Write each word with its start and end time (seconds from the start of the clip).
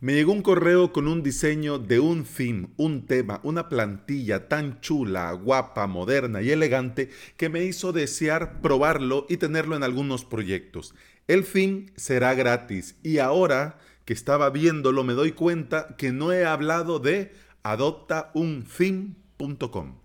Me 0.00 0.14
llegó 0.14 0.30
un 0.30 0.42
correo 0.42 0.92
con 0.92 1.08
un 1.08 1.24
diseño 1.24 1.80
de 1.80 1.98
un 1.98 2.22
theme, 2.22 2.68
un 2.76 3.06
tema, 3.06 3.40
una 3.42 3.68
plantilla 3.68 4.46
tan 4.46 4.80
chula, 4.80 5.32
guapa, 5.32 5.88
moderna 5.88 6.40
y 6.40 6.52
elegante 6.52 7.10
que 7.36 7.48
me 7.48 7.64
hizo 7.64 7.92
desear 7.92 8.60
probarlo 8.60 9.26
y 9.28 9.38
tenerlo 9.38 9.74
en 9.74 9.82
algunos 9.82 10.24
proyectos. 10.24 10.94
El 11.26 11.44
theme 11.44 11.86
será 11.96 12.34
gratis 12.34 12.94
y 13.02 13.18
ahora 13.18 13.80
que 14.04 14.12
estaba 14.12 14.50
viéndolo 14.50 15.02
me 15.02 15.14
doy 15.14 15.32
cuenta 15.32 15.96
que 15.96 16.12
no 16.12 16.32
he 16.32 16.44
hablado 16.44 17.00
de 17.00 17.32
adoptauntheme.com. 17.64 19.96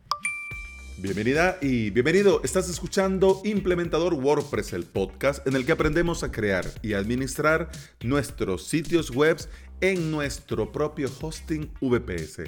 Bienvenida 1.00 1.58
y 1.60 1.90
bienvenido. 1.90 2.42
Estás 2.44 2.70
escuchando 2.70 3.42
Implementador 3.44 4.14
WordPress, 4.14 4.74
el 4.74 4.86
podcast 4.86 5.46
en 5.48 5.56
el 5.56 5.66
que 5.66 5.72
aprendemos 5.72 6.24
a 6.24 6.32
crear 6.32 6.66
y 6.84 6.94
administrar 6.94 7.72
nuestros 8.02 8.68
sitios 8.68 9.10
web 9.10 9.38
en 9.84 10.12
nuestro 10.12 10.72
propio 10.72 11.12
hosting 11.20 11.70
VPS. 11.82 12.44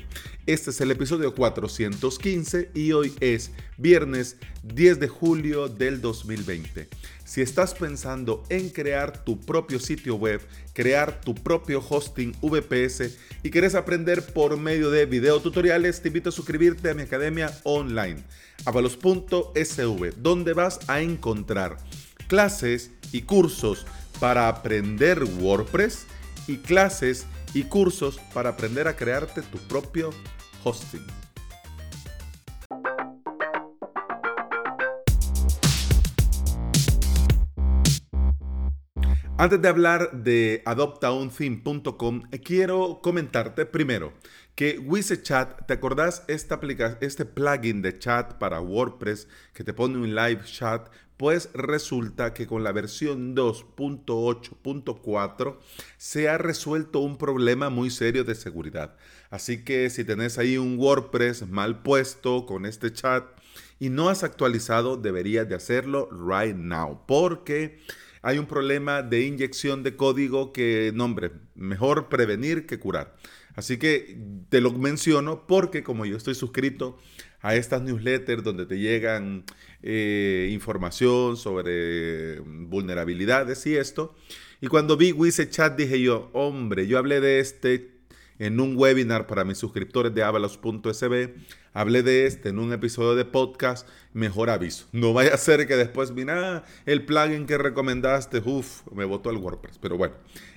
Este 0.45 0.69
es 0.69 0.79
el 0.79 0.91
episodio 0.91 1.35
415 1.35 2.71
y 2.73 2.93
hoy 2.93 3.13
es 3.19 3.51
viernes 3.77 4.37
10 4.63 5.01
de 5.01 5.09
julio 5.09 5.67
del 5.67 5.99
2020. 5.99 6.87
Si 7.25 7.41
estás 7.41 7.73
pensando 7.73 8.41
en 8.47 8.69
crear 8.69 9.25
tu 9.25 9.41
propio 9.41 9.81
sitio 9.81 10.15
web, 10.15 10.39
crear 10.71 11.19
tu 11.19 11.35
propio 11.35 11.83
hosting 11.85 12.31
VPS 12.41 13.17
y 13.43 13.51
quieres 13.51 13.75
aprender 13.75 14.25
por 14.25 14.57
medio 14.57 14.89
de 14.89 15.05
videotutoriales, 15.05 16.01
te 16.01 16.07
invito 16.07 16.29
a 16.29 16.31
suscribirte 16.31 16.91
a 16.91 16.93
mi 16.93 17.01
academia 17.01 17.51
online, 17.63 18.23
avalos.sv, 18.63 20.13
donde 20.21 20.53
vas 20.53 20.79
a 20.87 21.01
encontrar 21.01 21.75
clases 22.27 22.91
y 23.11 23.23
cursos 23.23 23.85
para 24.21 24.47
aprender 24.47 25.21
WordPress 25.41 26.07
y 26.47 26.57
clases 26.57 27.25
y 27.53 27.63
cursos 27.63 28.19
para 28.33 28.49
aprender 28.49 28.87
a 28.87 28.95
crearte 28.95 29.41
tu 29.41 29.57
propio 29.67 30.11
hosting. 30.63 31.05
Antes 39.37 39.61
de 39.61 39.67
hablar 39.67 40.23
de 40.23 40.61
adoptauntheme.com, 40.63 42.21
quiero 42.41 43.01
comentarte 43.03 43.65
primero 43.65 44.13
que 44.55 44.79
WizardChat, 44.79 45.65
¿te 45.67 45.73
acordás 45.73 46.23
esta 46.29 46.57
este 47.01 47.25
plugin 47.25 47.81
de 47.81 47.99
chat 47.99 48.35
para 48.35 48.61
WordPress 48.61 49.27
que 49.53 49.65
te 49.65 49.73
pone 49.73 49.97
un 49.97 50.15
live 50.15 50.39
chat? 50.45 50.87
Pues 51.17 51.49
resulta 51.53 52.33
que 52.33 52.47
con 52.47 52.63
la 52.63 52.71
versión 52.71 53.35
2.8.4 53.35 55.57
se 55.97 56.29
ha 56.29 56.37
resuelto 56.37 57.01
un 57.01 57.17
problema 57.17 57.69
muy 57.69 57.89
serio 57.89 58.23
de 58.23 58.35
seguridad. 58.35 58.95
Así 59.29 59.65
que 59.65 59.89
si 59.89 60.05
tenés 60.05 60.37
ahí 60.37 60.57
un 60.57 60.79
WordPress 60.79 61.45
mal 61.49 61.83
puesto 61.83 62.45
con 62.45 62.65
este 62.65 62.93
chat 62.93 63.25
y 63.79 63.89
no 63.89 64.07
has 64.07 64.23
actualizado, 64.23 64.95
deberías 64.95 65.49
de 65.49 65.55
hacerlo 65.55 66.07
right 66.09 66.55
now. 66.55 67.01
Porque 67.05 67.81
hay 68.25 68.39
un 68.39 68.47
problema 68.47 69.03
de 69.03 69.21
inyección 69.21 69.83
de 69.83 69.95
código 69.95 70.51
que, 70.51 70.91
nombre, 70.95 71.31
mejor 71.53 72.09
prevenir 72.09 72.65
que 72.65 72.79
curar. 72.79 73.15
Así 73.53 73.77
que 73.77 74.17
te 74.49 74.61
lo 74.61 74.71
menciono 74.73 75.45
porque 75.45 75.83
como 75.83 76.07
yo 76.07 76.17
estoy 76.17 76.33
suscrito 76.33 76.97
a 77.41 77.55
estas 77.55 77.83
newsletters 77.83 78.43
donde 78.43 78.65
te 78.65 78.79
llegan 78.79 79.43
eh, 79.83 80.49
información 80.51 81.37
sobre 81.37 82.39
vulnerabilidades 82.39 83.63
y 83.67 83.75
esto, 83.75 84.15
y 84.59 84.65
cuando 84.69 84.97
vi 84.97 85.11
Wise 85.11 85.47
Chat 85.51 85.77
dije 85.77 86.01
yo, 86.01 86.31
hombre, 86.33 86.87
yo 86.87 86.97
hablé 86.97 87.21
de 87.21 87.39
este 87.39 87.91
en 88.39 88.59
un 88.59 88.75
webinar 88.75 89.27
para 89.27 89.45
mis 89.45 89.59
suscriptores 89.59 90.15
de 90.15 90.23
avalos.sb. 90.23 91.35
Hablé 91.75 92.03
de 92.03 92.25
este 92.25 92.47
en 92.47 92.59
un 92.59 92.71
episodio 92.71 93.15
de 93.15 93.25
podcast. 93.25 93.85
Mejor 94.13 94.49
aviso. 94.49 94.87
No 94.93 95.11
vaya 95.11 95.33
a 95.33 95.37
ser 95.37 95.67
que 95.67 95.75
después, 95.75 96.11
mira, 96.11 96.63
el 96.85 97.05
plugin 97.05 97.45
que 97.45 97.57
recomendaste, 97.57 98.41
uff, 98.45 98.83
me 98.93 99.03
botó 99.03 99.29
el 99.29 99.35
WordPress. 99.35 99.77
Pero 99.79 99.97
bueno, 99.97 100.15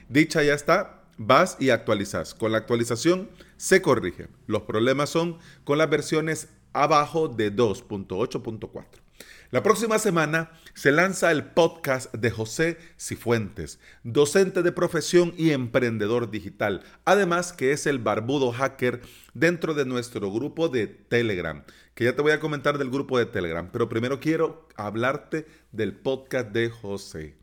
dicha 0.08 0.44
ya 0.44 0.54
está, 0.54 1.02
vas 1.16 1.56
y 1.58 1.70
actualizas. 1.70 2.34
Con 2.34 2.52
la 2.52 2.58
actualización 2.58 3.28
se 3.56 3.82
corrige. 3.82 4.28
Los 4.46 4.62
problemas 4.62 5.10
son 5.10 5.38
con 5.64 5.78
las 5.78 5.90
versiones 5.90 6.50
abajo 6.72 7.26
de 7.26 7.52
2.8.4. 7.52 9.07
La 9.50 9.62
próxima 9.62 9.98
semana 9.98 10.50
se 10.74 10.92
lanza 10.92 11.32
el 11.32 11.42
podcast 11.42 12.12
de 12.14 12.30
José 12.30 12.76
Cifuentes, 13.00 13.80
docente 14.02 14.62
de 14.62 14.72
profesión 14.72 15.32
y 15.38 15.52
emprendedor 15.52 16.30
digital, 16.30 16.82
además 17.06 17.54
que 17.54 17.72
es 17.72 17.86
el 17.86 17.98
barbudo 17.98 18.52
hacker 18.52 19.00
dentro 19.32 19.72
de 19.72 19.86
nuestro 19.86 20.30
grupo 20.30 20.68
de 20.68 20.86
Telegram, 20.86 21.64
que 21.94 22.04
ya 22.04 22.14
te 22.14 22.20
voy 22.20 22.32
a 22.32 22.40
comentar 22.40 22.76
del 22.76 22.90
grupo 22.90 23.18
de 23.18 23.24
Telegram, 23.24 23.70
pero 23.72 23.88
primero 23.88 24.20
quiero 24.20 24.68
hablarte 24.76 25.46
del 25.72 25.94
podcast 25.94 26.50
de 26.50 26.68
José. 26.68 27.34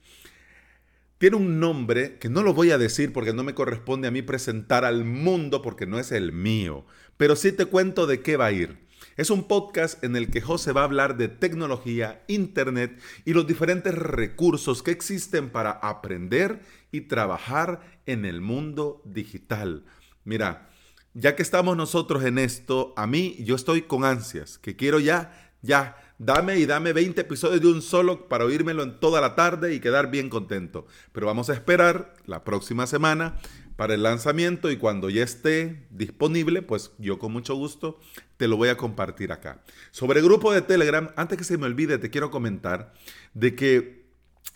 Tiene 1.18 1.38
un 1.38 1.60
nombre 1.60 2.20
que 2.20 2.30
no 2.30 2.44
lo 2.44 2.54
voy 2.54 2.70
a 2.70 2.78
decir 2.78 3.14
porque 3.14 3.34
no 3.34 3.44
me 3.44 3.56
corresponde 3.56 4.08
a 4.08 4.12
mí 4.12 4.22
presentar 4.22 4.86
al 4.86 5.06
mundo 5.06 5.64
porque 5.64 5.88
no 5.88 5.98
es 5.98 6.12
el 6.12 6.34
mío, 6.34 6.86
pero 7.18 7.36
sí 7.36 7.52
te 7.52 7.66
cuento 7.66 8.06
de 8.06 8.22
qué 8.22 8.38
va 8.38 8.46
a 8.46 8.52
ir. 8.52 8.85
Es 9.18 9.30
un 9.30 9.48
podcast 9.48 10.04
en 10.04 10.18
el 10.18 10.30
que 10.30 10.42
José 10.42 10.74
va 10.74 10.82
a 10.82 10.84
hablar 10.84 11.16
de 11.16 11.30
tecnología, 11.30 12.26
internet 12.28 13.02
y 13.24 13.32
los 13.32 13.48
diferentes 13.48 13.96
recursos 13.96 14.84
que 14.84 14.92
existen 14.92 15.52
para 15.52 15.72
aprender 15.72 16.60
y 16.92 17.02
trabajar 17.02 17.80
en 18.06 18.26
el 18.26 18.42
mundo 18.42 19.02
digital. 19.06 19.86
Mira, 20.26 20.70
ya 21.14 21.34
que 21.38 21.44
estamos 21.44 21.78
nosotros 21.78 22.26
en 22.26 22.38
esto, 22.38 22.94
a 22.98 23.08
mí 23.08 23.38
yo 23.40 23.56
estoy 23.56 23.84
con 23.84 24.04
ansias, 24.04 24.58
que 24.58 24.76
quiero 24.76 25.00
ya, 25.00 25.54
ya, 25.62 25.96
dame 26.18 26.58
y 26.58 26.66
dame 26.66 26.92
20 26.92 27.22
episodios 27.22 27.62
de 27.62 27.68
un 27.68 27.82
solo 27.82 28.28
para 28.28 28.44
oírmelo 28.44 28.84
en 28.84 29.00
toda 29.00 29.22
la 29.22 29.34
tarde 29.34 29.74
y 29.74 29.80
quedar 29.80 30.12
bien 30.12 30.30
contento. 30.30 30.88
Pero 31.14 31.26
vamos 31.26 31.50
a 31.50 31.54
esperar 31.54 32.16
la 32.26 32.44
próxima 32.44 32.86
semana 32.86 33.40
para 33.78 33.94
el 33.94 34.04
lanzamiento 34.04 34.72
y 34.72 34.78
cuando 34.78 35.10
ya 35.10 35.24
esté 35.24 35.88
disponible, 35.90 36.62
pues 36.62 36.92
yo 36.98 37.20
con 37.20 37.32
mucho 37.32 37.56
gusto 37.56 38.00
te 38.38 38.48
lo 38.48 38.58
voy 38.58 38.70
a 38.70 38.78
compartir 38.78 39.32
acá. 39.32 39.62
Sobre 39.92 40.20
el 40.20 40.26
grupo 40.26 40.52
de 40.52 40.62
Telegram, 40.62 41.10
antes 41.16 41.38
que 41.38 41.44
se 41.44 41.58
me 41.58 41.66
olvide, 41.66 41.98
te 41.98 42.10
quiero 42.10 42.32
comentar 42.32 42.94
de 43.34 43.56
que 43.56 44.06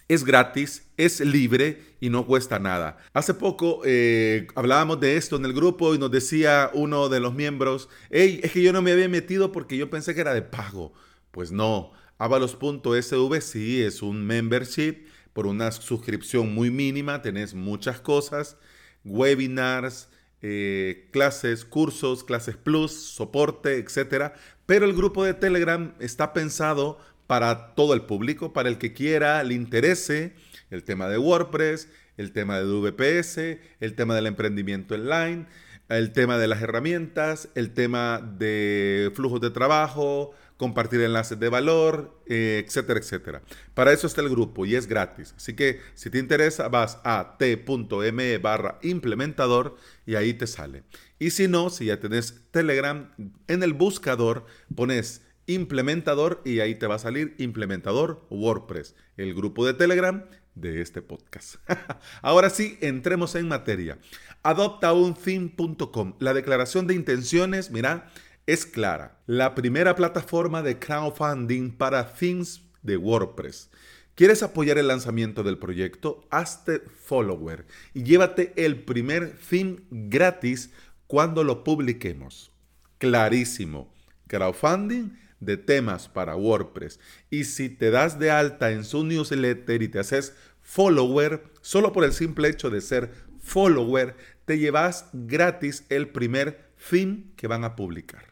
es 0.07 0.23
gratis, 0.23 0.87
es 0.97 1.19
libre 1.19 1.83
y 1.99 2.09
no 2.09 2.25
cuesta 2.25 2.57
nada. 2.57 2.97
Hace 3.13 3.35
poco 3.35 3.81
eh, 3.85 4.47
hablábamos 4.55 4.99
de 4.99 5.17
esto 5.17 5.35
en 5.35 5.45
el 5.45 5.53
grupo 5.53 5.93
y 5.93 5.99
nos 5.99 6.11
decía 6.11 6.71
uno 6.73 7.09
de 7.09 7.19
los 7.19 7.33
miembros, 7.33 7.89
hey, 8.09 8.39
es 8.43 8.51
que 8.51 8.63
yo 8.63 8.73
no 8.73 8.81
me 8.81 8.91
había 8.91 9.07
metido 9.07 9.51
porque 9.51 9.77
yo 9.77 9.89
pensé 9.89 10.15
que 10.15 10.21
era 10.21 10.33
de 10.33 10.41
pago. 10.41 10.93
Pues 11.31 11.51
no, 11.51 11.91
avalos.sv 12.17 13.41
sí 13.41 13.81
es 13.81 14.01
un 14.01 14.25
membership 14.25 15.05
por 15.33 15.45
una 15.45 15.71
suscripción 15.71 16.53
muy 16.55 16.71
mínima, 16.71 17.21
tenés 17.21 17.53
muchas 17.53 18.01
cosas 18.01 18.57
webinars, 19.05 20.09
eh, 20.41 21.09
clases, 21.11 21.65
cursos, 21.65 22.23
clases 22.23 22.55
plus, 22.55 22.91
soporte, 22.93 23.77
etc. 23.77 24.33
Pero 24.65 24.85
el 24.85 24.93
grupo 24.93 25.23
de 25.23 25.33
Telegram 25.33 25.93
está 25.99 26.33
pensado 26.33 26.97
para 27.27 27.75
todo 27.75 27.93
el 27.93 28.01
público, 28.01 28.53
para 28.53 28.69
el 28.69 28.77
que 28.77 28.93
quiera, 28.93 29.43
le 29.43 29.53
interese 29.53 30.33
el 30.71 30.83
tema 30.83 31.07
de 31.07 31.17
WordPress, 31.17 31.89
el 32.17 32.31
tema 32.31 32.59
de 32.59 32.65
VPS, 32.65 33.59
el 33.79 33.95
tema 33.95 34.15
del 34.15 34.27
emprendimiento 34.27 34.95
online, 34.95 35.45
el 35.89 36.11
tema 36.11 36.37
de 36.37 36.47
las 36.47 36.61
herramientas, 36.61 37.49
el 37.55 37.73
tema 37.73 38.19
de 38.19 39.11
flujos 39.15 39.41
de 39.41 39.49
trabajo, 39.49 40.31
compartir 40.59 40.99
enlaces 40.99 41.39
de 41.39 41.47
valor, 41.47 42.21
eh, 42.27 42.61
etcétera, 42.65 42.99
etcétera. 42.99 43.41
Para 43.73 43.93
eso 43.93 44.07
está 44.07 44.19
el 44.19 44.27
grupo 44.27 44.65
y 44.65 44.75
es 44.75 44.87
gratis. 44.87 45.33
Así 45.37 45.55
que 45.55 45.79
si 45.93 46.09
te 46.09 46.19
interesa, 46.19 46.67
vas 46.67 46.99
a 47.05 47.37
t.me 47.39 48.37
barra 48.39 48.77
implementador 48.83 49.77
y 50.05 50.15
ahí 50.15 50.33
te 50.33 50.47
sale. 50.47 50.83
Y 51.17 51.29
si 51.29 51.47
no, 51.47 51.69
si 51.69 51.85
ya 51.85 52.01
tenés 52.01 52.41
Telegram, 52.51 53.09
en 53.47 53.63
el 53.63 53.71
buscador 53.71 54.45
pones 54.75 55.21
implementador 55.45 56.41
y 56.43 56.59
ahí 56.59 56.75
te 56.75 56.87
va 56.87 56.95
a 56.95 56.99
salir 56.99 57.35
implementador 57.37 58.27
WordPress, 58.29 58.95
el 59.15 59.33
grupo 59.33 59.65
de 59.65 59.73
Telegram 59.73 60.25
de 60.55 60.81
este 60.81 61.01
podcast. 61.01 61.55
Ahora 62.21 62.49
sí, 62.49 62.77
entremos 62.81 63.33
en 63.35 63.47
materia. 63.47 63.97
Adoptauntheme.com. 64.43 66.15
La 66.19 66.33
declaración 66.33 66.85
de 66.85 66.95
intenciones, 66.95 67.71
mira, 67.71 68.11
es 68.53 68.65
clara. 68.65 69.21
La 69.27 69.53
primera 69.53 69.95
plataforma 69.95 70.63
de 70.63 70.79
crowdfunding 70.79 71.69
para 71.69 72.11
themes 72.15 72.63
de 72.81 72.97
WordPress. 72.97 73.69
¿Quieres 74.15 74.41
apoyar 74.41 74.79
el 74.79 74.87
lanzamiento 74.87 75.43
del 75.43 75.59
proyecto? 75.59 76.27
Hazte 76.31 76.79
follower 76.79 77.67
y 77.93 78.01
llévate 78.01 78.53
el 78.55 78.83
primer 78.83 79.37
theme 79.37 79.83
gratis 79.91 80.71
cuando 81.05 81.43
lo 81.43 81.63
publiquemos. 81.63 82.51
Clarísimo. 82.97 83.93
Crowdfunding 84.25 85.15
de 85.39 85.57
temas 85.57 86.09
para 86.09 86.35
WordPress. 86.35 86.99
Y 87.29 87.43
si 87.43 87.69
te 87.69 87.91
das 87.91 88.17
de 88.17 88.31
alta 88.31 88.71
en 88.71 88.83
su 88.83 89.05
newsletter 89.05 89.83
y 89.83 89.89
te 89.89 89.99
haces 89.99 90.33
follower, 90.63 91.43
solo 91.61 91.93
por 91.93 92.03
el 92.03 92.13
simple 92.13 92.49
hecho 92.49 92.71
de 92.71 92.81
ser 92.81 93.13
follower, 93.43 94.15
te 94.45 94.57
llevas 94.57 95.05
gratis 95.13 95.85
el 95.89 96.09
primer 96.09 96.71
fin 96.77 97.31
que 97.35 97.45
van 97.45 97.63
a 97.63 97.75
publicar. 97.75 98.28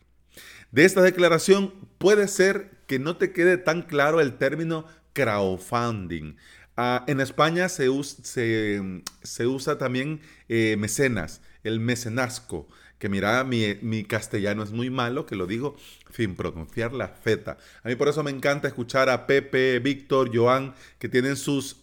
De 0.78 0.86
esta 0.86 1.02
declaración 1.02 1.74
puede 1.98 2.28
ser 2.28 2.70
que 2.86 3.00
no 3.00 3.18
te 3.18 3.32
quede 3.32 3.58
tan 3.58 3.82
claro 3.82 4.22
el 4.22 4.38
término 4.38 4.86
crowdfunding. 5.14 6.36
Ah, 6.76 7.04
en 7.08 7.20
España 7.20 7.68
se, 7.68 7.90
usa 7.90 9.78
también 9.80 10.22
eh, 10.50 10.76
mecenas, 10.78 11.42
el 11.64 11.80
mecenazgo, 11.80 12.68
que 13.00 13.10
mira, 13.10 13.44
mi, 13.44 14.04
castellano 14.04 14.62
es 14.62 14.70
muy 14.70 14.92
malo, 14.92 15.26
que 15.26 15.36
lo 15.36 15.48
digo 15.48 15.78
sin 16.16 16.36
pronunciar 16.36 16.94
la 16.94 17.08
feta. 17.08 17.58
A 17.82 17.90
mí 17.90 17.96
por 17.96 18.08
eso 18.08 18.22
me 18.22 18.30
encanta 18.30 18.68
escuchar 18.68 19.10
a 19.10 19.26
Pepe, 19.26 19.80
Víctor, 19.80 20.30
Joan, 20.32 20.76
que 21.00 21.10
tienen 21.10 21.38
sus, 21.38 21.78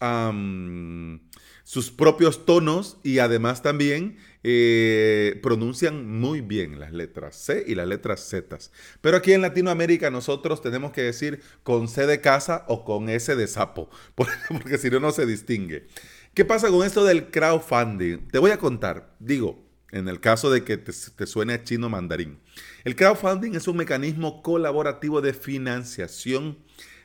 sus 1.64 1.90
propios 1.90 2.44
tonos 2.44 2.98
y 3.02 3.18
además 3.18 3.62
también 3.62 4.18
eh, 4.42 5.40
pronuncian 5.42 6.06
muy 6.20 6.42
bien 6.42 6.78
las 6.78 6.92
letras 6.92 7.36
C 7.36 7.64
y 7.66 7.74
las 7.74 7.88
letras 7.88 8.20
Z. 8.28 8.58
Pero 9.00 9.16
aquí 9.16 9.32
en 9.32 9.40
Latinoamérica 9.40 10.10
nosotros 10.10 10.60
tenemos 10.60 10.92
que 10.92 11.02
decir 11.02 11.40
con 11.62 11.88
C 11.88 12.06
de 12.06 12.20
casa 12.20 12.66
o 12.68 12.84
con 12.84 13.08
S 13.08 13.34
de 13.34 13.46
sapo, 13.46 13.88
porque 14.14 14.78
si 14.78 14.90
no, 14.90 15.00
no 15.00 15.10
se 15.10 15.24
distingue. 15.24 15.88
¿Qué 16.34 16.44
pasa 16.44 16.68
con 16.68 16.86
esto 16.86 17.04
del 17.04 17.30
crowdfunding? 17.30 18.28
Te 18.28 18.38
voy 18.38 18.50
a 18.50 18.58
contar, 18.58 19.14
digo, 19.18 19.64
en 19.90 20.08
el 20.08 20.20
caso 20.20 20.50
de 20.50 20.64
que 20.64 20.76
te, 20.76 20.92
te 20.92 21.26
suene 21.26 21.54
a 21.54 21.64
chino 21.64 21.88
mandarín. 21.88 22.40
El 22.84 22.94
crowdfunding 22.96 23.54
es 23.54 23.68
un 23.68 23.78
mecanismo 23.78 24.42
colaborativo 24.42 25.22
de 25.22 25.32
financiación 25.32 26.58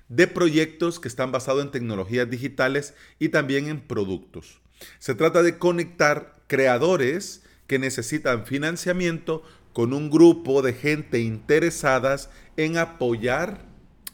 de 0.09 0.27
proyectos 0.27 0.99
que 0.99 1.07
están 1.07 1.31
basados 1.31 1.63
en 1.63 1.71
tecnologías 1.71 2.29
digitales 2.29 2.93
y 3.19 3.29
también 3.29 3.67
en 3.67 3.79
productos. 3.79 4.59
Se 4.97 5.15
trata 5.15 5.43
de 5.43 5.57
conectar 5.57 6.35
creadores 6.47 7.43
que 7.67 7.79
necesitan 7.79 8.45
financiamiento 8.45 9.43
con 9.73 9.93
un 9.93 10.09
grupo 10.09 10.61
de 10.61 10.73
gente 10.73 11.19
interesadas 11.19 12.29
en 12.57 12.77
apoyar 12.77 13.65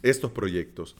estos 0.03 0.31
proyectos. 0.31 0.95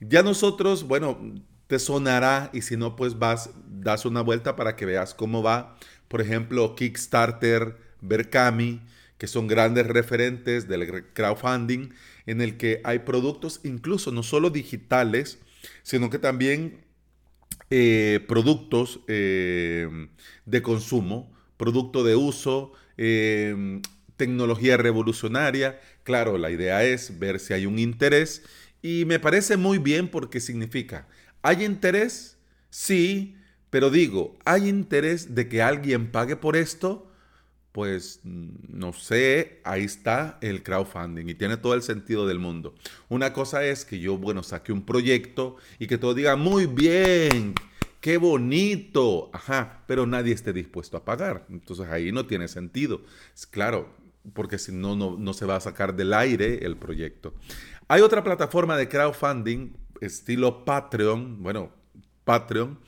Ya 0.00 0.22
nosotros, 0.22 0.84
bueno, 0.84 1.18
te 1.66 1.78
sonará 1.78 2.50
y 2.52 2.62
si 2.62 2.76
no, 2.76 2.96
pues 2.96 3.18
vas, 3.18 3.50
das 3.66 4.04
una 4.04 4.20
vuelta 4.20 4.54
para 4.56 4.76
que 4.76 4.86
veas 4.86 5.14
cómo 5.14 5.42
va. 5.42 5.76
Por 6.08 6.20
ejemplo, 6.20 6.76
Kickstarter, 6.76 7.78
Berkami, 8.02 8.82
que 9.18 9.26
son 9.26 9.46
grandes 9.46 9.86
referentes 9.86 10.68
del 10.68 11.04
crowdfunding, 11.12 11.90
en 12.26 12.40
el 12.40 12.56
que 12.56 12.80
hay 12.84 13.00
productos 13.00 13.60
incluso 13.64 14.12
no 14.12 14.22
solo 14.22 14.50
digitales, 14.50 15.38
sino 15.82 16.10
que 16.10 16.18
también 16.18 16.84
eh, 17.70 18.20
productos 18.28 19.00
eh, 19.08 19.88
de 20.44 20.62
consumo, 20.62 21.32
producto 21.56 22.04
de 22.04 22.16
uso, 22.16 22.72
eh, 22.96 23.80
tecnología 24.16 24.76
revolucionaria. 24.76 25.80
Claro, 26.02 26.38
la 26.38 26.50
idea 26.50 26.84
es 26.84 27.18
ver 27.18 27.40
si 27.40 27.52
hay 27.54 27.66
un 27.66 27.78
interés 27.78 28.42
y 28.82 29.04
me 29.06 29.18
parece 29.18 29.56
muy 29.56 29.78
bien 29.78 30.08
porque 30.08 30.40
significa, 30.40 31.08
¿hay 31.42 31.64
interés? 31.64 32.36
Sí, 32.70 33.36
pero 33.70 33.90
digo, 33.90 34.36
¿hay 34.44 34.68
interés 34.68 35.34
de 35.34 35.48
que 35.48 35.62
alguien 35.62 36.10
pague 36.12 36.36
por 36.36 36.56
esto? 36.56 37.10
Pues 37.74 38.20
no 38.22 38.92
sé, 38.92 39.60
ahí 39.64 39.82
está 39.82 40.38
el 40.40 40.62
crowdfunding 40.62 41.28
y 41.28 41.34
tiene 41.34 41.56
todo 41.56 41.74
el 41.74 41.82
sentido 41.82 42.24
del 42.24 42.38
mundo. 42.38 42.72
Una 43.08 43.32
cosa 43.32 43.64
es 43.64 43.84
que 43.84 43.98
yo, 43.98 44.16
bueno, 44.16 44.44
saque 44.44 44.72
un 44.72 44.86
proyecto 44.86 45.56
y 45.80 45.88
que 45.88 45.98
todo 45.98 46.14
diga, 46.14 46.36
muy 46.36 46.66
bien, 46.66 47.52
qué 48.00 48.16
bonito, 48.16 49.28
ajá, 49.32 49.82
pero 49.88 50.06
nadie 50.06 50.32
esté 50.32 50.52
dispuesto 50.52 50.96
a 50.96 51.04
pagar. 51.04 51.46
Entonces 51.50 51.88
ahí 51.88 52.12
no 52.12 52.26
tiene 52.26 52.46
sentido. 52.46 53.00
Claro, 53.50 53.92
porque 54.34 54.58
si 54.58 54.70
no, 54.70 54.94
no, 54.94 55.32
se 55.32 55.44
va 55.44 55.56
a 55.56 55.60
sacar 55.60 55.96
del 55.96 56.14
aire 56.14 56.64
el 56.64 56.76
proyecto. 56.76 57.34
Hay 57.88 58.02
otra 58.02 58.22
plataforma 58.22 58.76
de 58.76 58.88
crowdfunding, 58.88 59.72
estilo 60.00 60.64
Patreon, 60.64 61.42
bueno, 61.42 61.72
Patreon, 62.22 62.78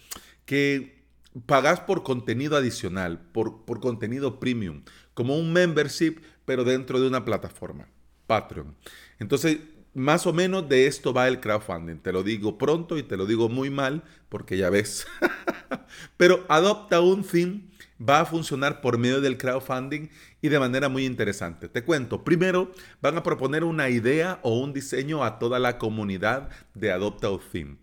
que 0.45 0.96
pagas 1.45 1.81
por 1.81 2.03
contenido 2.03 2.57
adicional, 2.57 3.21
por, 3.33 3.65
por 3.65 3.81
contenido 3.81 4.41
premium, 4.41 4.83
como 5.15 5.37
un 5.37 5.53
membership, 5.53 6.21
pero 6.45 6.65
dentro 6.65 7.01
de 7.01 7.09
una 7.09 7.25
plataforma, 7.25 7.89
Patreon. 8.27 8.75
Entonces, 9.19 9.59
más 9.97 10.27
o 10.27 10.33
menos 10.33 10.69
de 10.69 10.87
esto 10.87 11.13
va 11.15 11.27
el 11.27 11.41
crowdfunding. 11.41 11.97
Te 11.97 12.13
lo 12.13 12.23
digo 12.23 12.59
pronto 12.59 12.99
y 12.99 13.03
te 13.03 13.17
lo 13.17 13.25
digo 13.25 13.49
muy 13.49 13.71
mal, 13.71 14.05
porque 14.29 14.59
ya 14.59 14.69
ves. 14.69 15.07
pero 16.17 16.45
adopta 16.49 17.01
un 17.01 17.25
fin 17.25 17.71
va 17.99 18.21
a 18.21 18.27
funcionar 18.27 18.83
por 18.83 18.99
medio 18.99 19.23
del 19.23 19.39
crowdfunding 19.39 20.11
y 20.43 20.49
de 20.49 20.59
manera 20.59 20.89
muy 20.89 21.07
interesante. 21.07 21.69
Te 21.69 21.83
cuento, 21.83 22.25
primero 22.25 22.73
van 23.01 23.17
a 23.17 23.23
proponer 23.23 23.65
una 23.65 23.89
idea 23.89 24.39
o 24.43 24.59
un 24.61 24.73
diseño 24.73 25.25
a 25.25 25.39
toda 25.39 25.59
la 25.59 25.79
comunidad 25.79 26.51
de 26.75 26.93
Adopta 26.93 27.31
un 27.31 27.41
Theme. 27.51 27.77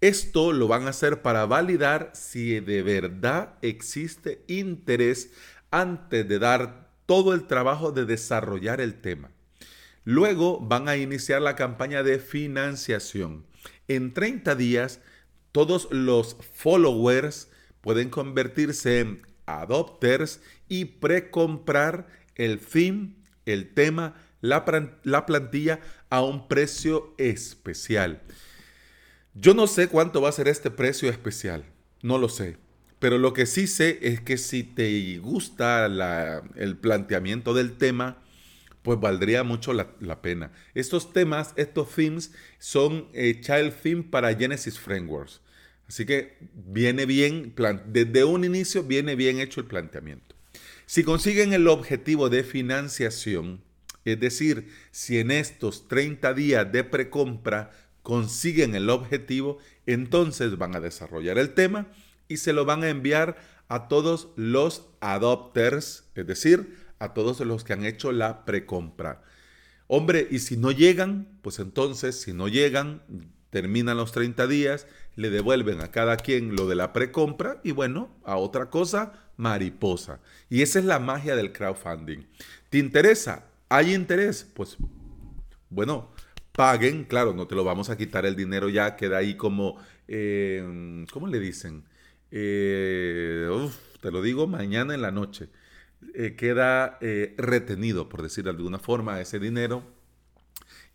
Esto 0.00 0.52
lo 0.52 0.68
van 0.68 0.86
a 0.86 0.90
hacer 0.90 1.22
para 1.22 1.44
validar 1.46 2.12
si 2.14 2.60
de 2.60 2.82
verdad 2.82 3.54
existe 3.62 4.44
interés 4.46 5.32
antes 5.72 6.28
de 6.28 6.38
dar 6.38 6.88
todo 7.06 7.34
el 7.34 7.48
trabajo 7.48 7.90
de 7.90 8.04
desarrollar 8.04 8.80
el 8.80 9.00
tema. 9.00 9.30
Luego 10.04 10.60
van 10.60 10.88
a 10.88 10.96
iniciar 10.96 11.42
la 11.42 11.56
campaña 11.56 12.04
de 12.04 12.20
financiación. 12.20 13.44
En 13.88 14.14
30 14.14 14.54
días, 14.54 15.00
todos 15.50 15.88
los 15.90 16.36
followers 16.54 17.50
pueden 17.80 18.08
convertirse 18.08 19.00
en 19.00 19.22
adopters 19.46 20.40
y 20.68 20.84
precomprar 20.84 22.06
el 22.36 22.60
theme, 22.60 23.16
el 23.46 23.74
tema, 23.74 24.14
la, 24.40 24.64
la 25.02 25.26
plantilla 25.26 25.80
a 26.08 26.22
un 26.22 26.46
precio 26.46 27.14
especial. 27.18 28.22
Yo 29.34 29.54
no 29.54 29.66
sé 29.66 29.88
cuánto 29.88 30.20
va 30.20 30.28
a 30.28 30.32
ser 30.32 30.48
este 30.48 30.70
precio 30.70 31.10
especial, 31.10 31.64
no 32.02 32.18
lo 32.18 32.28
sé. 32.28 32.56
Pero 32.98 33.18
lo 33.18 33.32
que 33.32 33.46
sí 33.46 33.66
sé 33.66 33.98
es 34.02 34.20
que 34.20 34.36
si 34.38 34.64
te 34.64 35.18
gusta 35.18 35.86
el 36.56 36.76
planteamiento 36.76 37.54
del 37.54 37.76
tema, 37.76 38.18
pues 38.82 38.98
valdría 38.98 39.44
mucho 39.44 39.72
la, 39.72 40.22
pena. 40.22 40.50
Estos 40.74 41.12
temas, 41.12 41.52
estos 41.56 41.94
themes, 41.94 42.32
son 42.58 43.08
eh, 43.12 43.40
child 43.40 43.72
theme 43.82 44.02
para 44.02 44.34
Genesis 44.34 44.78
Frameworks. 44.78 45.40
Así 45.88 46.04
que 46.04 46.36
viene 46.54 47.06
bien, 47.06 47.54
desde 47.86 48.24
un 48.24 48.44
inicio 48.44 48.82
viene 48.82 49.14
bien 49.14 49.40
hecho 49.40 49.60
el 49.60 49.66
planteamiento. 49.66 50.34
Si 50.86 51.04
consiguen 51.04 51.52
el 51.52 51.68
objetivo 51.68 52.28
de 52.28 52.44
financiación, 52.44 53.62
es 54.04 54.18
decir, 54.20 54.68
si 54.90 55.18
en 55.18 55.30
estos 55.30 55.86
30 55.88 56.34
días 56.34 56.70
de 56.72 56.84
precompra 56.84 57.70
consiguen 58.08 58.74
el 58.74 58.88
objetivo, 58.88 59.58
entonces 59.84 60.56
van 60.56 60.74
a 60.74 60.80
desarrollar 60.80 61.36
el 61.36 61.52
tema 61.52 61.88
y 62.26 62.38
se 62.38 62.54
lo 62.54 62.64
van 62.64 62.82
a 62.82 62.88
enviar 62.88 63.36
a 63.68 63.86
todos 63.86 64.28
los 64.34 64.86
adopters, 65.00 66.04
es 66.14 66.26
decir, 66.26 66.78
a 67.00 67.12
todos 67.12 67.38
los 67.40 67.64
que 67.64 67.74
han 67.74 67.84
hecho 67.84 68.10
la 68.10 68.46
precompra. 68.46 69.22
Hombre, 69.88 70.26
y 70.30 70.38
si 70.38 70.56
no 70.56 70.70
llegan, 70.70 71.28
pues 71.42 71.58
entonces, 71.58 72.18
si 72.18 72.32
no 72.32 72.48
llegan, 72.48 73.02
terminan 73.50 73.98
los 73.98 74.12
30 74.12 74.46
días, 74.46 74.86
le 75.14 75.28
devuelven 75.28 75.82
a 75.82 75.90
cada 75.90 76.16
quien 76.16 76.56
lo 76.56 76.66
de 76.66 76.76
la 76.76 76.94
precompra 76.94 77.60
y 77.62 77.72
bueno, 77.72 78.08
a 78.24 78.36
otra 78.36 78.70
cosa, 78.70 79.12
mariposa. 79.36 80.20
Y 80.48 80.62
esa 80.62 80.78
es 80.78 80.86
la 80.86 80.98
magia 80.98 81.36
del 81.36 81.52
crowdfunding. 81.52 82.24
¿Te 82.70 82.78
interesa? 82.78 83.44
¿Hay 83.68 83.94
interés? 83.94 84.46
Pues 84.54 84.78
bueno, 85.68 86.08
paguen, 86.58 87.04
claro, 87.04 87.34
no 87.34 87.46
te 87.46 87.54
lo 87.54 87.62
vamos 87.62 87.88
a 87.88 87.96
quitar 87.96 88.26
el 88.26 88.34
dinero 88.34 88.68
ya, 88.68 88.96
queda 88.96 89.18
ahí 89.18 89.36
como, 89.36 89.78
eh, 90.08 91.06
¿cómo 91.12 91.28
le 91.28 91.38
dicen? 91.38 91.84
Eh, 92.32 93.48
te 94.00 94.10
lo 94.10 94.22
digo 94.22 94.48
mañana 94.48 94.92
en 94.92 95.02
la 95.02 95.12
noche. 95.12 95.50
Eh, 96.14 96.34
queda 96.34 96.98
retenido, 97.36 98.08
por 98.08 98.22
decir 98.22 98.42
de 98.42 98.50
alguna 98.50 98.80
forma, 98.80 99.20
ese 99.20 99.38
dinero. 99.38 99.84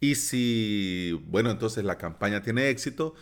Y 0.02 0.16
si, 0.16 1.18
bueno, 1.28 1.50
entonces 1.50 1.86
la 1.86 1.98
campaña 1.98 2.42
tiene 2.42 2.68
éxito, 2.68 3.16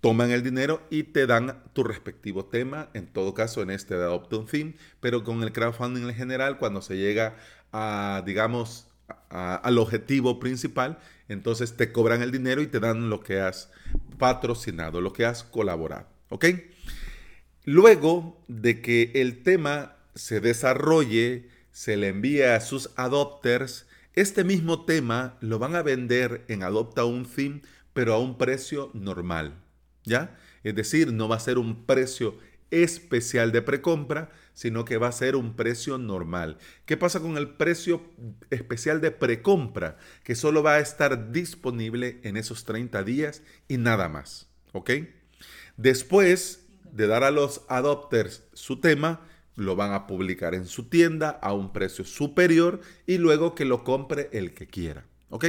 toman 0.00 0.30
el 0.30 0.42
dinero 0.42 0.80
y 0.88 1.02
te 1.02 1.26
dan 1.26 1.64
tu 1.74 1.84
respectivo 1.84 2.46
tema, 2.46 2.88
en 2.94 3.08
todo 3.08 3.34
caso 3.34 3.60
en 3.60 3.68
este 3.68 3.94
de 3.94 4.04
Adopt 4.04 4.50
Theme, 4.50 4.74
pero 5.00 5.22
con 5.22 5.42
el 5.42 5.52
crowdfunding 5.52 6.04
en 6.04 6.14
general, 6.14 6.56
cuando 6.56 6.80
se 6.80 6.96
llega 6.96 7.36
a, 7.72 8.22
digamos, 8.24 8.88
al 9.28 9.78
objetivo 9.78 10.38
principal, 10.38 10.98
entonces 11.28 11.76
te 11.76 11.92
cobran 11.92 12.22
el 12.22 12.30
dinero 12.30 12.62
y 12.62 12.66
te 12.66 12.80
dan 12.80 13.10
lo 13.10 13.20
que 13.20 13.40
has 13.40 13.70
patrocinado, 14.18 15.00
lo 15.00 15.12
que 15.12 15.24
has 15.24 15.42
colaborado. 15.42 16.06
¿Ok? 16.28 16.46
Luego 17.64 18.42
de 18.48 18.80
que 18.80 19.10
el 19.14 19.42
tema 19.42 19.96
se 20.14 20.40
desarrolle, 20.40 21.48
se 21.72 21.96
le 21.96 22.08
envía 22.08 22.56
a 22.56 22.60
sus 22.60 22.90
adopters, 22.96 23.86
este 24.14 24.44
mismo 24.44 24.84
tema 24.84 25.36
lo 25.40 25.58
van 25.58 25.74
a 25.74 25.82
vender 25.82 26.44
en 26.48 26.62
Adopta 26.62 27.04
un 27.04 27.26
Theme, 27.26 27.62
pero 27.92 28.14
a 28.14 28.18
un 28.18 28.38
precio 28.38 28.90
normal. 28.94 29.54
¿Ya? 30.04 30.36
Es 30.62 30.74
decir, 30.74 31.12
no 31.12 31.28
va 31.28 31.36
a 31.36 31.40
ser 31.40 31.58
un 31.58 31.84
precio 31.84 32.38
especial 32.70 33.52
de 33.52 33.62
precompra, 33.62 34.30
sino 34.52 34.84
que 34.84 34.98
va 34.98 35.08
a 35.08 35.12
ser 35.12 35.36
un 35.36 35.56
precio 35.56 35.98
normal. 35.98 36.58
¿Qué 36.86 36.96
pasa 36.96 37.20
con 37.20 37.36
el 37.36 37.50
precio 37.50 38.02
especial 38.50 39.00
de 39.00 39.10
precompra? 39.10 39.98
Que 40.22 40.34
solo 40.34 40.62
va 40.62 40.74
a 40.74 40.80
estar 40.80 41.32
disponible 41.32 42.20
en 42.22 42.36
esos 42.36 42.64
30 42.64 43.02
días 43.02 43.42
y 43.68 43.78
nada 43.78 44.08
más. 44.08 44.48
¿Ok? 44.72 44.90
Después 45.76 46.66
de 46.92 47.06
dar 47.06 47.24
a 47.24 47.30
los 47.30 47.62
adopters 47.68 48.44
su 48.52 48.80
tema, 48.80 49.20
lo 49.56 49.76
van 49.76 49.92
a 49.92 50.06
publicar 50.06 50.54
en 50.54 50.66
su 50.66 50.88
tienda 50.88 51.30
a 51.30 51.52
un 51.52 51.72
precio 51.72 52.04
superior 52.04 52.80
y 53.06 53.18
luego 53.18 53.54
que 53.54 53.64
lo 53.64 53.84
compre 53.84 54.28
el 54.32 54.54
que 54.54 54.66
quiera. 54.66 55.04
¿Ok? 55.30 55.46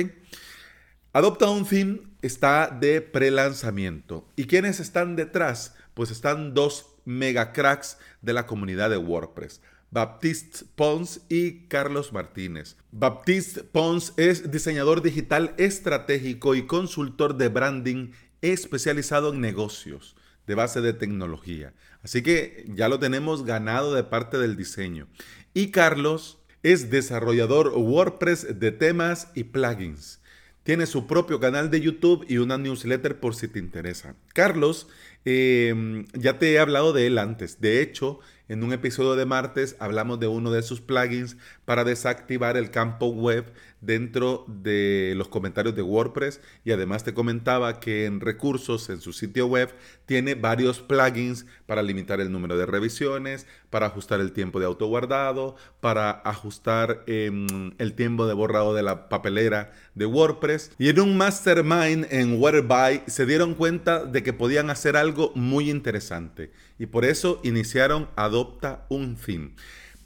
Adopta 1.14 1.50
un 1.50 1.66
theme 1.66 2.02
está 2.22 2.68
de 2.70 3.02
pre-lanzamiento. 3.02 4.28
¿Y 4.36 4.46
quiénes 4.48 4.80
están 4.80 5.16
detrás? 5.16 5.76
Pues 5.94 6.12
están 6.12 6.54
dos 6.54 6.95
mega 7.06 7.54
cracks 7.54 7.98
de 8.22 8.34
la 8.34 8.46
comunidad 8.46 8.90
de 8.90 8.98
WordPress. 8.98 9.62
Baptiste 9.92 10.66
Pons 10.76 11.22
y 11.30 11.68
Carlos 11.68 12.12
Martínez. 12.12 12.76
Baptiste 12.92 13.64
Pons 13.64 14.14
es 14.18 14.52
diseñador 14.52 15.02
digital 15.02 15.54
estratégico 15.58 16.56
y 16.56 16.66
consultor 16.66 17.38
de 17.38 17.48
branding 17.48 18.12
especializado 18.42 19.34
en 19.34 19.40
negocios 19.40 20.16
de 20.48 20.56
base 20.56 20.82
de 20.82 20.94
tecnología. 20.94 21.74
Así 22.04 22.22
que 22.22 22.66
ya 22.76 22.90
lo 22.90 23.00
tenemos 23.00 23.46
ganado 23.46 23.94
de 23.94 24.04
parte 24.04 24.38
del 24.38 24.58
diseño. 24.58 25.08
Y 25.54 25.72
Carlos 25.72 26.40
es 26.62 26.90
desarrollador 26.90 27.70
WordPress 27.76 28.60
de 28.60 28.72
temas 28.72 29.30
y 29.34 29.46
plugins. 29.46 30.20
Tiene 30.66 30.88
su 30.88 31.06
propio 31.06 31.40
canal 31.40 31.70
de 31.70 31.80
YouTube 31.80 32.26
y 32.28 32.40
una 32.40 32.58
newsletter 32.58 33.20
por 33.20 33.36
si 33.36 33.48
te 33.48 33.60
interesa. 33.60 34.16
Carlos, 34.34 34.88
em, 35.24 36.08
ya 36.14 36.40
te 36.40 36.52
he 36.52 36.58
hablado 36.58 36.92
de 36.92 37.06
él 37.06 37.20
antes. 37.20 37.62
De 37.62 37.84
hecho, 37.84 38.20
en 38.50 38.64
un 38.64 38.74
episodio 38.74 39.16
de 39.16 39.28
martes 39.28 39.76
hablamos 39.78 40.20
de 40.20 40.26
uno 40.26 40.50
de 40.50 40.64
sus 40.64 40.82
plugins 40.82 41.38
para 41.66 41.84
desactivar 41.84 42.58
el 42.58 42.72
campo 42.72 43.08
web 43.08 43.52
dentro 43.82 44.46
de 44.48 45.14
los 45.16 45.28
comentarios 45.28 45.76
de 45.76 45.82
WordPress 45.82 46.42
y 46.64 46.72
además 46.72 47.04
te 47.04 47.14
comentaba 47.14 47.80
que 47.80 48.06
en 48.06 48.20
recursos 48.20 48.90
en 48.90 49.02
su 49.02 49.14
sitio 49.14 49.48
web 49.48 49.74
tiene 50.06 50.36
varios 50.36 50.80
plugins 50.80 51.46
para 51.66 51.84
limitar 51.84 52.20
el 52.20 52.32
número 52.32 52.58
de 52.58 52.66
revisiones, 52.66 53.46
para 53.70 53.88
ajustar 53.88 54.20
el 54.22 54.32
tiempo 54.32 54.60
de 54.60 54.66
autoguardado, 54.66 55.56
para 55.82 56.12
ajustar 56.12 57.04
em, 57.08 57.72
el 57.78 57.94
tiempo 57.94 58.28
de 58.28 58.34
borrado 58.34 58.74
de 58.74 58.84
la 58.84 59.10
papelera 59.10 59.72
de 59.94 60.06
WordPress. 60.06 60.72
Y 60.78 60.90
en 60.90 61.00
un 61.00 61.18
mastermind 61.18 62.08
en 62.10 62.42
Whereby 62.42 63.02
se 63.08 63.26
dieron 63.26 63.56
cuenta 63.56 64.06
de 64.06 64.24
que 64.24 64.34
podían 64.34 64.70
hacer 64.70 64.98
algo 64.98 65.32
muy 65.36 65.70
interesante 65.70 66.52
y 66.78 66.88
por 66.88 67.06
eso 67.06 67.40
iniciaron 67.44 68.10
Adopta 68.16 68.86
un 68.90 69.16
Theme. 69.16 69.52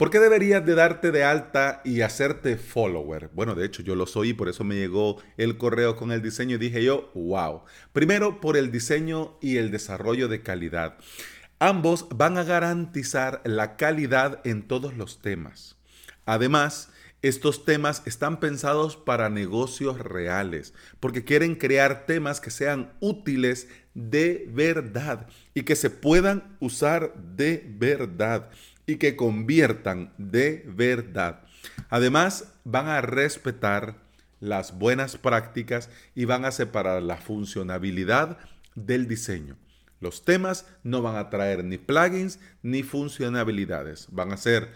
¿Por 0.00 0.08
qué 0.08 0.18
deberías 0.18 0.64
de 0.64 0.74
darte 0.74 1.10
de 1.10 1.24
alta 1.24 1.82
y 1.84 2.00
hacerte 2.00 2.56
follower? 2.56 3.28
Bueno, 3.34 3.54
de 3.54 3.66
hecho 3.66 3.82
yo 3.82 3.94
lo 3.94 4.06
soy 4.06 4.30
y 4.30 4.32
por 4.32 4.48
eso 4.48 4.64
me 4.64 4.76
llegó 4.76 5.20
el 5.36 5.58
correo 5.58 5.96
con 5.96 6.10
el 6.10 6.22
diseño 6.22 6.54
y 6.54 6.58
dije 6.58 6.82
yo, 6.82 7.10
wow. 7.14 7.64
Primero 7.92 8.40
por 8.40 8.56
el 8.56 8.72
diseño 8.72 9.36
y 9.42 9.58
el 9.58 9.70
desarrollo 9.70 10.28
de 10.28 10.40
calidad. 10.40 10.96
Ambos 11.58 12.06
van 12.14 12.38
a 12.38 12.44
garantizar 12.44 13.42
la 13.44 13.76
calidad 13.76 14.40
en 14.44 14.66
todos 14.66 14.96
los 14.96 15.20
temas. 15.20 15.76
Además, 16.24 16.88
estos 17.20 17.66
temas 17.66 18.00
están 18.06 18.40
pensados 18.40 18.96
para 18.96 19.28
negocios 19.28 19.98
reales, 19.98 20.72
porque 21.00 21.24
quieren 21.24 21.56
crear 21.56 22.06
temas 22.06 22.40
que 22.40 22.50
sean 22.50 22.94
útiles 23.00 23.68
de 23.92 24.48
verdad 24.50 25.26
y 25.52 25.64
que 25.64 25.76
se 25.76 25.90
puedan 25.90 26.56
usar 26.58 27.12
de 27.36 27.70
verdad 27.76 28.48
y 28.90 28.96
que 28.96 29.14
conviertan 29.14 30.12
de 30.18 30.64
verdad. 30.66 31.42
Además, 31.88 32.52
van 32.64 32.88
a 32.88 33.00
respetar 33.00 33.94
las 34.40 34.76
buenas 34.76 35.16
prácticas 35.16 35.90
y 36.14 36.24
van 36.24 36.44
a 36.44 36.50
separar 36.50 37.02
la 37.02 37.16
funcionabilidad 37.16 38.38
del 38.74 39.06
diseño. 39.06 39.56
Los 40.00 40.24
temas 40.24 40.66
no 40.82 41.02
van 41.02 41.16
a 41.16 41.30
traer 41.30 41.62
ni 41.62 41.78
plugins 41.78 42.40
ni 42.62 42.82
funcionalidades. 42.82 44.08
Van 44.10 44.32
a 44.32 44.36
ser 44.36 44.72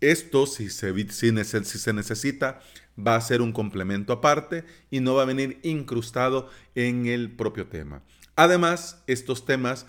esto, 0.00 0.46
si 0.46 0.68
se, 0.70 0.92
si 1.08 1.78
se 1.78 1.92
necesita, 1.92 2.60
va 2.98 3.16
a 3.16 3.20
ser 3.20 3.40
un 3.40 3.52
complemento 3.52 4.12
aparte 4.12 4.64
y 4.90 5.00
no 5.00 5.14
va 5.14 5.22
a 5.22 5.26
venir 5.26 5.60
incrustado 5.62 6.50
en 6.74 7.06
el 7.06 7.30
propio 7.30 7.68
tema. 7.68 8.02
Además, 8.34 9.02
estos 9.06 9.46
temas 9.46 9.86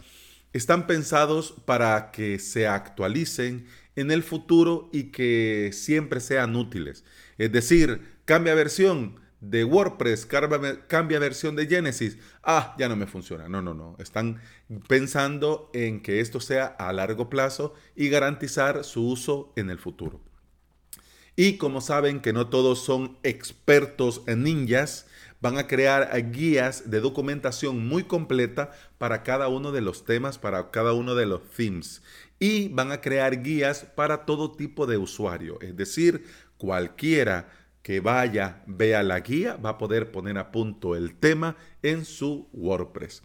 están 0.53 0.87
pensados 0.87 1.53
para 1.65 2.11
que 2.11 2.39
se 2.39 2.67
actualicen 2.67 3.67
en 3.95 4.11
el 4.11 4.23
futuro 4.23 4.89
y 4.93 5.05
que 5.05 5.71
siempre 5.73 6.19
sean 6.19 6.55
útiles. 6.55 7.03
Es 7.37 7.51
decir, 7.51 8.01
cambia 8.25 8.53
versión 8.55 9.19
de 9.39 9.63
WordPress, 9.63 10.25
cambia, 10.25 11.19
versión 11.19 11.55
de 11.55 11.67
Genesis. 11.67 12.17
Ah, 12.43 12.75
ya 12.79 12.89
no 12.89 12.95
me 12.95 13.07
funciona. 13.07 13.47
No, 13.47 13.61
no, 13.61 13.73
no. 13.73 13.95
Están 13.99 14.41
pensando 14.87 15.69
en 15.73 16.01
que 16.01 16.21
esto 16.21 16.39
sea 16.39 16.65
a 16.65 16.91
largo 16.93 17.29
plazo 17.29 17.73
y 17.95 18.09
garantizar 18.09 18.83
su 18.83 19.07
uso 19.07 19.53
en 19.55 19.69
el 19.69 19.79
futuro. 19.79 20.21
Y 21.35 21.57
como 21.57 21.81
saben 21.81 22.19
que 22.19 22.33
no 22.33 22.49
todos 22.49 22.83
son 22.83 23.19
expertos 23.21 24.23
en 24.25 24.43
ninjas, 24.43 25.05
van 25.41 25.57
a 25.57 25.67
crear 25.67 26.09
guías 26.31 26.89
de 26.89 26.99
documentación 26.99 27.87
muy 27.87 28.03
completa 28.03 28.71
para 28.97 29.23
cada 29.23 29.47
uno 29.47 29.71
de 29.71 29.81
los 29.81 30.05
temas, 30.05 30.37
para 30.37 30.71
cada 30.71 30.93
uno 30.93 31.15
de 31.15 31.25
los 31.25 31.41
themes. 31.51 32.01
Y 32.39 32.69
van 32.69 32.91
a 32.91 33.01
crear 33.01 33.41
guías 33.41 33.85
para 33.95 34.25
todo 34.25 34.51
tipo 34.51 34.85
de 34.85 34.97
usuario. 34.97 35.59
Es 35.61 35.75
decir, 35.75 36.25
cualquiera 36.57 37.49
que 37.81 37.99
vaya, 38.01 38.63
vea 38.67 39.01
la 39.01 39.21
guía, 39.21 39.55
va 39.55 39.71
a 39.71 39.77
poder 39.77 40.11
poner 40.11 40.37
a 40.37 40.51
punto 40.51 40.95
el 40.95 41.15
tema 41.15 41.55
en 41.81 42.03
su 42.03 42.49
WordPress. 42.51 43.23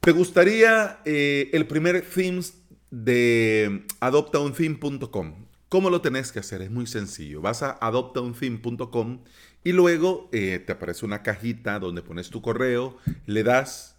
¿Te 0.00 0.12
gustaría 0.12 1.00
eh, 1.04 1.50
el 1.52 1.66
primer 1.66 2.00
themes 2.02 2.62
de 2.90 3.84
adoptauntheme.com? 4.00 5.46
¿Cómo 5.68 5.90
lo 5.90 6.00
tenés 6.00 6.30
que 6.32 6.38
hacer? 6.38 6.62
Es 6.62 6.70
muy 6.70 6.86
sencillo. 6.86 7.40
Vas 7.40 7.62
a 7.62 7.72
adoptauntheme.com 7.72 9.24
y 9.66 9.72
luego 9.72 10.28
eh, 10.30 10.62
te 10.64 10.70
aparece 10.70 11.04
una 11.04 11.24
cajita 11.24 11.80
donde 11.80 12.00
pones 12.00 12.30
tu 12.30 12.40
correo, 12.40 12.98
le 13.26 13.42
das 13.42 13.96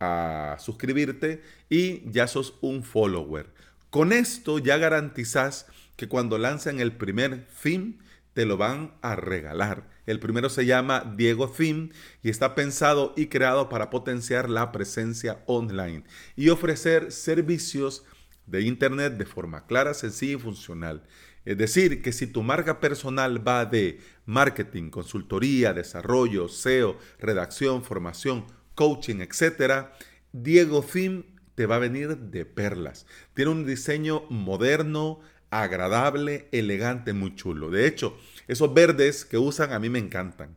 a 0.00 0.58
suscribirte 0.60 1.42
y 1.70 2.02
ya 2.10 2.26
sos 2.26 2.58
un 2.60 2.84
follower. 2.84 3.46
Con 3.88 4.12
esto 4.12 4.58
ya 4.58 4.76
garantizas 4.76 5.64
que 5.96 6.08
cuando 6.08 6.36
lancen 6.36 6.78
el 6.78 6.92
primer 6.92 7.46
theme 7.62 8.00
te 8.34 8.44
lo 8.44 8.58
van 8.58 8.92
a 9.00 9.16
regalar. 9.16 9.88
El 10.04 10.20
primero 10.20 10.50
se 10.50 10.66
llama 10.66 11.10
Diego 11.16 11.48
Theme 11.48 11.88
y 12.22 12.28
está 12.28 12.54
pensado 12.54 13.14
y 13.16 13.28
creado 13.28 13.70
para 13.70 13.88
potenciar 13.88 14.50
la 14.50 14.72
presencia 14.72 15.42
online 15.46 16.04
y 16.36 16.50
ofrecer 16.50 17.12
servicios 17.12 18.04
de 18.44 18.60
Internet 18.60 19.14
de 19.14 19.24
forma 19.24 19.64
clara, 19.64 19.94
sencilla 19.94 20.34
y 20.34 20.38
funcional. 20.38 21.02
Es 21.44 21.58
decir, 21.58 22.02
que 22.02 22.12
si 22.12 22.26
tu 22.26 22.42
marca 22.42 22.78
personal 22.80 23.46
va 23.46 23.64
de 23.64 23.98
marketing, 24.26 24.90
consultoría, 24.90 25.72
desarrollo, 25.72 26.48
SEO, 26.48 26.98
redacción, 27.18 27.82
formación, 27.82 28.46
coaching, 28.74 29.16
etc., 29.20 29.86
Diego 30.32 30.82
Theme 30.82 31.24
te 31.54 31.66
va 31.66 31.76
a 31.76 31.80
venir 31.80 32.16
de 32.16 32.44
perlas. 32.44 33.06
Tiene 33.34 33.50
un 33.50 33.66
diseño 33.66 34.22
moderno, 34.30 35.20
agradable, 35.50 36.48
elegante, 36.52 37.12
muy 37.12 37.34
chulo. 37.34 37.70
De 37.70 37.86
hecho, 37.86 38.16
esos 38.48 38.72
verdes 38.72 39.24
que 39.24 39.36
usan 39.36 39.72
a 39.72 39.78
mí 39.78 39.90
me 39.90 39.98
encantan. 39.98 40.56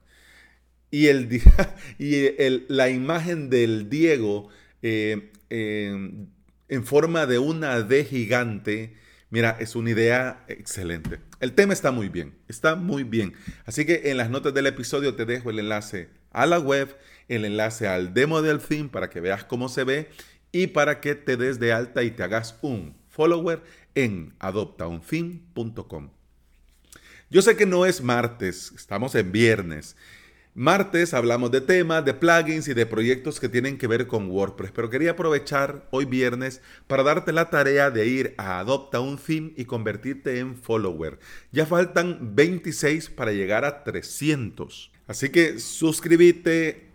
Y, 0.92 1.08
el, 1.08 1.28
y 2.00 2.30
la 2.68 2.90
imagen 2.90 3.50
del 3.50 3.90
Diego 3.90 4.50
eh, 4.82 5.32
en 5.50 6.86
forma 6.86 7.26
de 7.26 7.40
una 7.40 7.82
D 7.82 8.06
gigante, 8.06 8.96
mira, 9.30 9.58
es 9.60 9.76
una 9.76 9.92
idea 9.92 10.44
excelente. 10.48 11.20
El 11.40 11.54
tema 11.54 11.74
está 11.74 11.92
muy 11.92 12.10
bien, 12.10 12.36
está 12.48 12.76
muy 12.76 13.04
bien. 13.04 13.34
Así 13.66 13.86
que 13.86 14.12
en 14.12 14.18
las 14.18 14.30
notas 14.30 14.54
del 14.54 14.68
episodio 14.68 15.16
te 15.16 15.26
dejo 15.26 15.50
el 15.50 15.60
enlace 15.60 16.10
a 16.32 16.46
la 16.46 16.60
web, 16.60 16.98
el 17.28 17.46
enlace 17.46 17.88
al 17.88 18.14
demo 18.14 18.42
del 18.42 18.60
theme 18.60 18.90
para 18.90 19.10
que 19.10 19.22
veas 19.22 19.44
cómo 19.44 19.70
se 19.70 19.84
ve 19.84 20.10
y 20.52 20.68
para 20.68 21.02
que 21.02 21.16
te 21.16 21.38
des 21.38 21.60
de 21.60 21.74
alta 21.74 22.04
y 22.04 22.12
te 22.12 22.24
hagas 22.24 22.58
un 22.62 22.96
follower 23.10 23.62
en 23.96 24.34
adoptauntheme.com. 24.40 26.10
Yo 27.30 27.42
sé 27.42 27.58
que 27.58 27.66
no 27.66 27.86
es 27.86 28.02
martes, 28.02 28.72
estamos 28.76 29.16
en 29.16 29.32
viernes. 29.32 29.96
Martes 30.58 31.14
hablamos 31.14 31.52
de 31.52 31.60
temas, 31.60 32.06
de 32.06 32.14
plugins 32.14 32.70
y 32.70 32.74
de 32.74 32.86
proyectos 32.86 33.42
que 33.42 33.50
tienen 33.50 33.78
que 33.78 33.88
ver 33.88 34.08
con 34.08 34.32
WordPress, 34.32 34.72
pero 34.72 34.90
quería 34.90 35.12
aprovechar 35.12 35.86
hoy 35.92 36.06
viernes 36.06 36.62
para 36.88 37.04
darte 37.04 37.34
la 37.34 37.50
tarea 37.50 37.92
de 37.92 38.08
ir 38.08 38.36
a 38.38 38.60
Adopta 38.60 39.02
un 39.02 39.18
Theme 39.18 39.52
y 39.58 39.66
convertirte 39.66 40.40
en 40.40 40.56
follower. 40.56 41.20
Ya 41.52 41.66
faltan 41.66 42.38
26 42.38 43.10
para 43.10 43.34
llegar 43.34 43.66
a 43.66 43.84
300. 43.84 44.94
Así 45.08 45.28
que 45.28 45.60
suscríbete, 45.60 46.88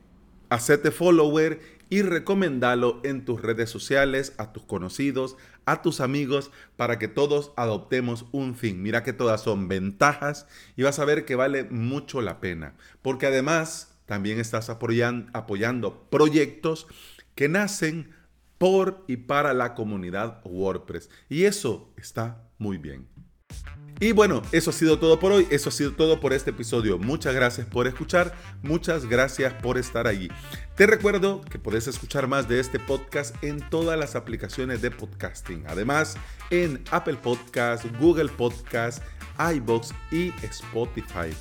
hacete 0.49 0.91
follower 0.91 1.61
y 1.91 2.01
recomendalo 2.01 3.03
en 3.05 3.27
tus 3.27 3.43
redes 3.43 3.69
sociales, 3.69 4.33
a 4.39 4.55
tus 4.55 4.63
conocidos, 4.63 5.37
a 5.65 5.83
tus 5.83 6.01
amigos, 6.01 6.51
para 6.77 6.99
que 6.99 7.09
todos 7.09 7.53
adoptemos 7.57 8.27
un 8.33 8.55
fin. 8.55 8.83
Mira 8.83 9.03
que 9.03 9.13
todas 9.13 9.43
son 9.43 9.69
ventajas 9.69 10.47
y 10.77 10.83
vas 10.83 10.99
a 10.99 11.05
ver 11.05 11.25
que 11.25 11.35
vale 11.35 11.65
mucho 11.65 12.21
la 12.21 12.41
pena, 12.41 12.75
porque 13.03 13.27
además 13.27 13.99
también 14.07 14.41
estás 14.41 14.71
apoyando 14.71 16.09
proyectos 16.11 16.87
que 17.35 17.49
nacen 17.49 18.11
por 18.59 19.05
y 19.07 19.17
para 19.17 19.55
la 19.55 19.75
comunidad 19.75 20.41
WordPress. 20.45 21.09
Y 21.29 21.45
eso 21.45 21.93
está 21.97 22.43
muy 22.59 22.77
bien. 22.77 23.20
Y 24.03 24.13
bueno, 24.13 24.41
eso 24.51 24.71
ha 24.71 24.73
sido 24.73 24.99
todo 24.99 25.21
por 25.21 25.31
hoy, 25.31 25.47
eso 25.51 25.69
ha 25.69 25.73
sido 25.73 25.93
todo 25.93 26.21
por 26.21 26.33
este 26.33 26.53
episodio. 26.53 26.97
Muchas 26.97 27.35
gracias 27.35 27.67
por 27.67 27.87
escuchar, 27.87 28.35
muchas 28.63 29.05
gracias 29.05 29.53
por 29.53 29.77
estar 29.77 30.07
allí. 30.07 30.31
Te 30.75 30.87
recuerdo 30.87 31.43
que 31.43 31.59
puedes 31.59 31.87
escuchar 31.87 32.27
más 32.27 32.49
de 32.49 32.61
este 32.61 32.79
podcast 32.79 33.37
en 33.45 33.61
todas 33.69 33.99
las 33.99 34.17
aplicaciones 34.17 34.81
de 34.81 34.91
podcasting. 34.91 35.65
Además, 35.69 36.17
en 36.49 36.83
Apple 36.91 37.19
Podcast, 37.23 37.85
Google 38.01 38.31
Podcast, 38.31 39.03
iBox 39.39 39.93
y 40.11 40.33
Spotify. 40.45 41.37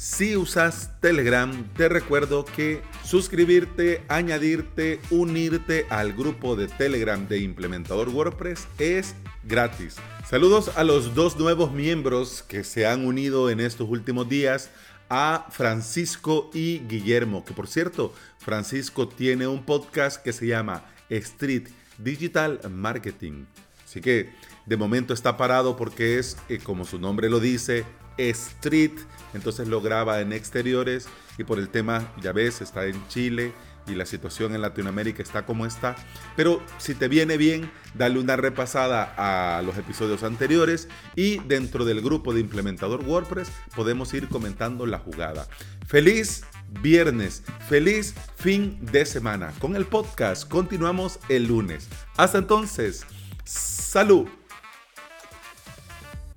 Si 0.00 0.34
usas 0.34 0.98
Telegram, 1.02 1.52
te 1.76 1.86
recuerdo 1.90 2.46
que 2.46 2.80
suscribirte, 3.04 4.02
añadirte, 4.08 4.98
unirte 5.10 5.84
al 5.90 6.14
grupo 6.14 6.56
de 6.56 6.68
Telegram 6.68 7.28
de 7.28 7.40
Implementador 7.40 8.08
WordPress 8.08 8.66
es 8.78 9.14
gratis. 9.44 9.96
Saludos 10.26 10.70
a 10.74 10.84
los 10.84 11.14
dos 11.14 11.38
nuevos 11.38 11.72
miembros 11.72 12.42
que 12.42 12.64
se 12.64 12.86
han 12.86 13.04
unido 13.04 13.50
en 13.50 13.60
estos 13.60 13.90
últimos 13.90 14.26
días, 14.26 14.70
a 15.10 15.46
Francisco 15.50 16.50
y 16.54 16.78
Guillermo, 16.78 17.44
que 17.44 17.52
por 17.52 17.68
cierto, 17.68 18.14
Francisco 18.38 19.06
tiene 19.06 19.48
un 19.48 19.66
podcast 19.66 20.22
que 20.22 20.32
se 20.32 20.46
llama 20.46 20.82
Street 21.10 21.68
Digital 21.98 22.58
Marketing. 22.70 23.44
Así 23.84 24.00
que 24.00 24.32
de 24.64 24.76
momento 24.78 25.12
está 25.12 25.36
parado 25.36 25.76
porque 25.76 26.18
es, 26.18 26.38
eh, 26.48 26.58
como 26.58 26.86
su 26.86 26.98
nombre 26.98 27.28
lo 27.28 27.38
dice, 27.38 27.84
Street, 28.28 28.92
entonces 29.34 29.68
lo 29.68 29.80
graba 29.80 30.20
en 30.20 30.32
exteriores 30.32 31.08
y 31.38 31.44
por 31.44 31.58
el 31.58 31.68
tema, 31.68 32.12
ya 32.20 32.32
ves, 32.32 32.60
está 32.60 32.84
en 32.86 33.06
Chile 33.08 33.52
y 33.86 33.94
la 33.94 34.06
situación 34.06 34.54
en 34.54 34.62
Latinoamérica 34.62 35.22
está 35.22 35.44
como 35.46 35.66
está. 35.66 35.96
Pero 36.36 36.62
si 36.78 36.94
te 36.94 37.08
viene 37.08 37.36
bien, 37.36 37.70
dale 37.94 38.18
una 38.18 38.36
repasada 38.36 39.14
a 39.16 39.62
los 39.62 39.76
episodios 39.76 40.22
anteriores 40.22 40.88
y 41.16 41.38
dentro 41.40 41.84
del 41.84 42.00
grupo 42.00 42.32
de 42.32 42.40
implementador 42.40 43.04
WordPress 43.04 43.50
podemos 43.74 44.12
ir 44.14 44.28
comentando 44.28 44.86
la 44.86 44.98
jugada. 44.98 45.46
Feliz 45.86 46.44
viernes, 46.82 47.42
feliz 47.68 48.14
fin 48.36 48.78
de 48.92 49.04
semana. 49.04 49.52
Con 49.58 49.76
el 49.76 49.86
podcast 49.86 50.48
continuamos 50.48 51.18
el 51.28 51.46
lunes. 51.48 51.88
Hasta 52.16 52.38
entonces, 52.38 53.04
salud. 53.44 54.28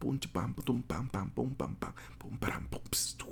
und 0.03 0.31
bam, 0.33 0.53
bum, 0.53 0.83
bam, 0.87 1.09
bam, 1.11 1.31
bum, 1.33 1.55
bam, 1.57 1.75
bam, 1.79 1.93
bum, 2.19 2.37
bam, 2.39 2.39
bam, 2.39 2.39
bam, 2.39 2.39
bum, 2.39 2.39
bam, 2.39 2.67
bum, 2.69 2.69
bam, 2.69 2.69
bum, 2.69 2.87
bam, 2.89 3.19
bam, 3.19 3.22